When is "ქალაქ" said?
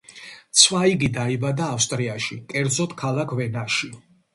3.07-3.41